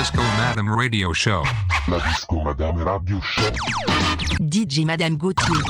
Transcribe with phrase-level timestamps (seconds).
[0.00, 1.42] Disco Madame Radio Show.
[1.86, 3.52] La Disco Madame Radio Show.
[4.38, 5.62] DJ Madame Gauthier.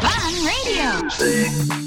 [0.00, 1.85] Fun Radio.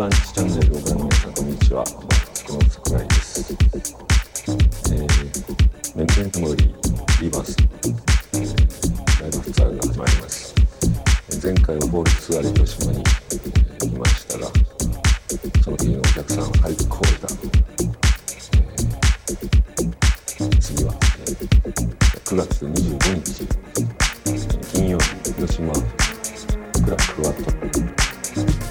[0.00, 1.94] バンチチャンネルをご覧の皆さんこんにちはバン
[2.32, 3.52] チコの桜井です。
[3.52, 10.54] えー、メンテントモリーリバース、えー、ライブツアーが始まります。
[11.28, 14.46] えー前回はボールツアー広島に、えー、来ましたが
[15.62, 21.36] その時のお客さんは回復を終えた、えー次は、えー
[22.24, 22.72] 9月25
[23.22, 23.44] 日。
[24.24, 28.69] えー金曜日広島クラックワット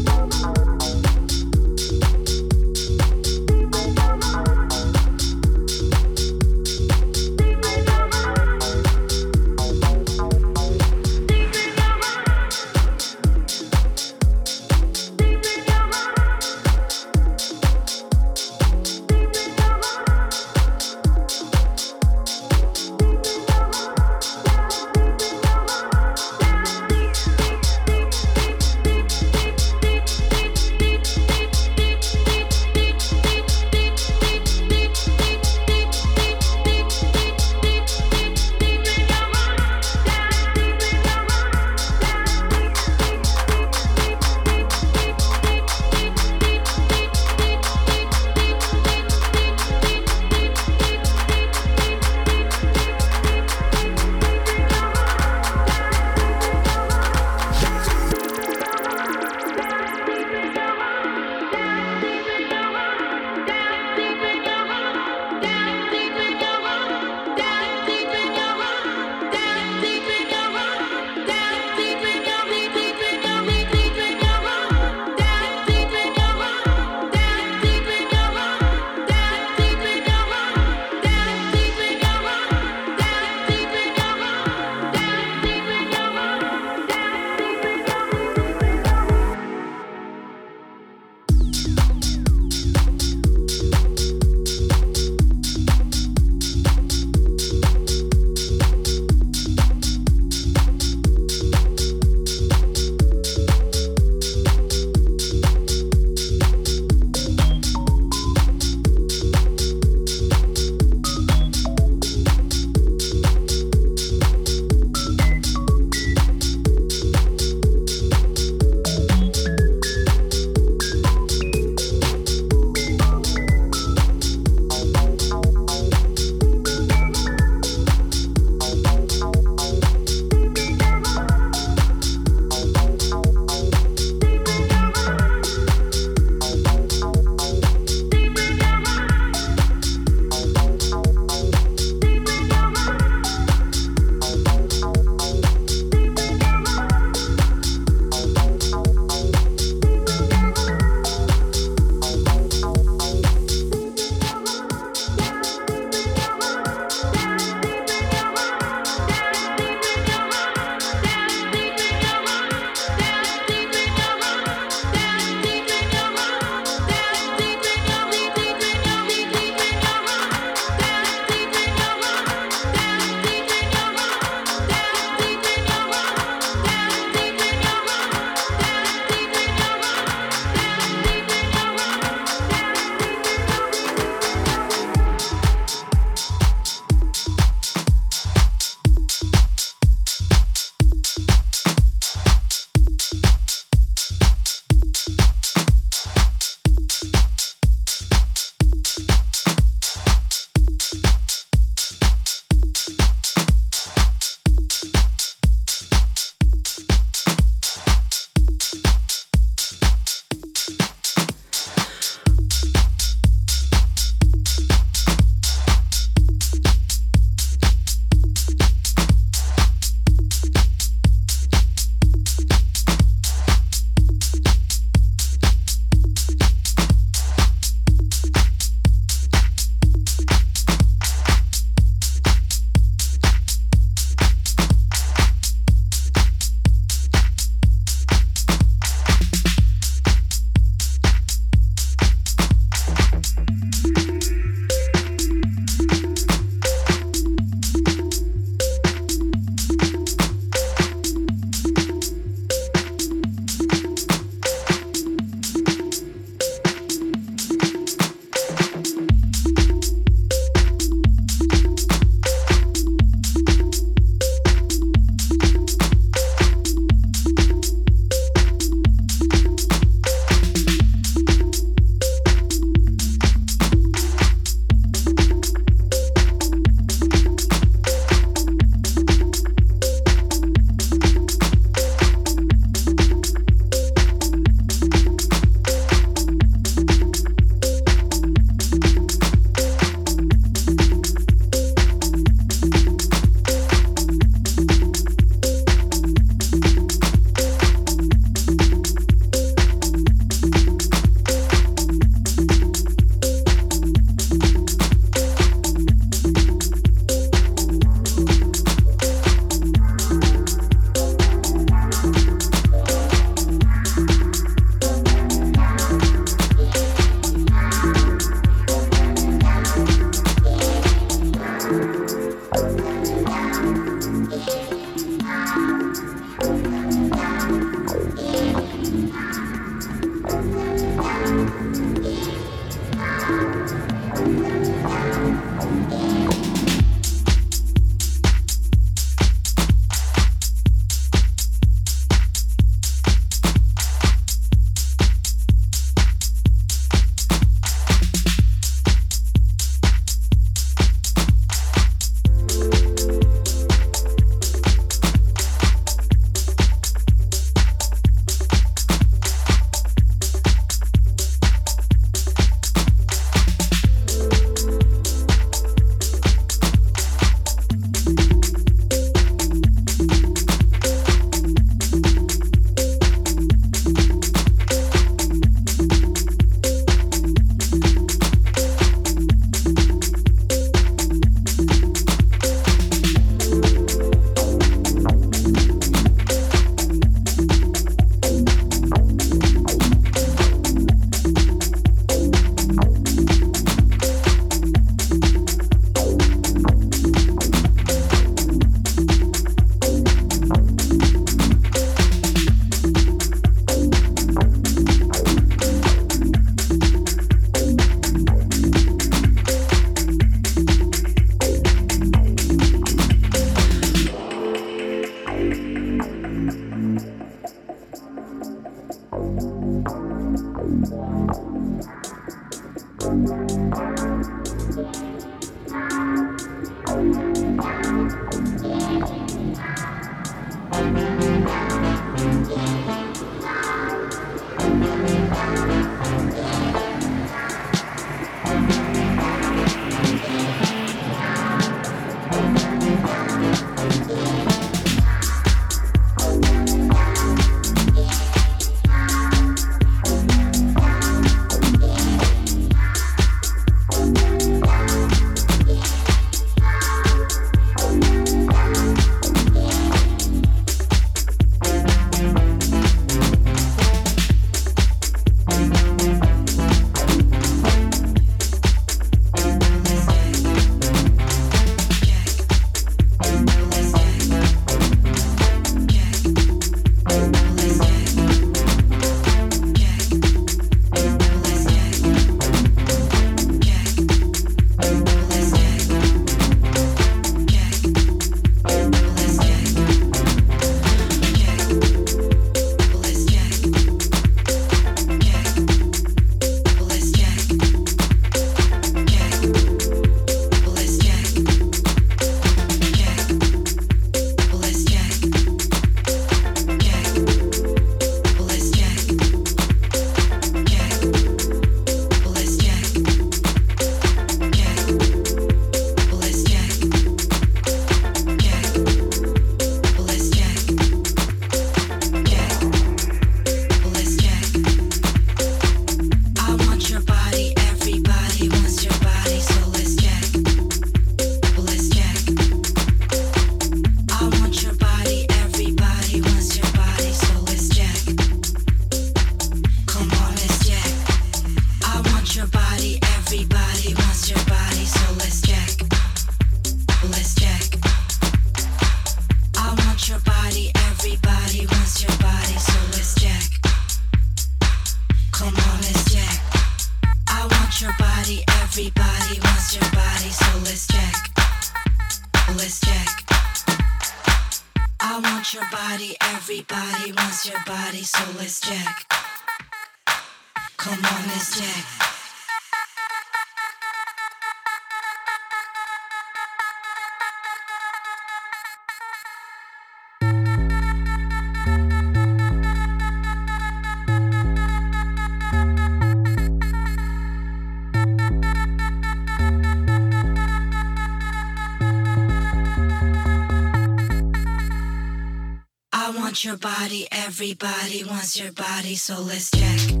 [596.39, 600.00] your body, everybody wants your body, so let's check.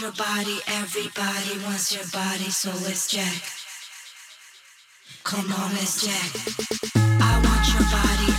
[0.00, 3.42] Your body, everybody wants your body, so let's jack.
[5.24, 6.30] Come on, let's jack.
[7.20, 8.37] I want your body,